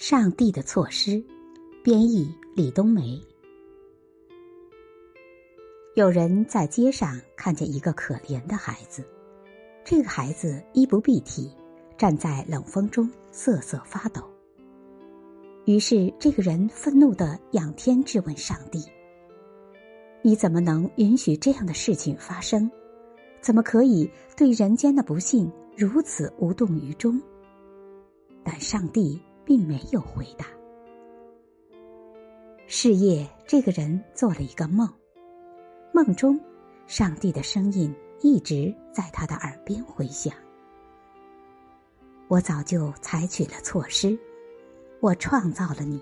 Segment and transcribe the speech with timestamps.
[0.00, 1.22] 上帝的措施，
[1.84, 3.20] 编译李冬梅。
[5.94, 9.04] 有人在街上看见一个可怜的孩子，
[9.84, 11.54] 这个孩子衣不蔽体，
[11.98, 14.22] 站在冷风中瑟瑟发抖。
[15.66, 18.82] 于是这个人愤怒的仰天质问上帝
[20.24, 22.70] ：“你怎么能允许这样的事情发生？
[23.42, 27.20] 怎么可以对人间的不幸如此无动于衷？”
[28.42, 29.20] 但上帝。
[29.44, 30.46] 并没有回答。
[32.66, 34.88] 事业，这个人做了一个梦，
[35.92, 36.38] 梦中，
[36.86, 40.32] 上帝的声音一直在他的耳边回响。
[42.28, 44.16] 我早就采取了措施，
[45.00, 46.00] 我创造了你，